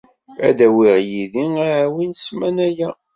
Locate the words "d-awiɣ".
0.57-0.97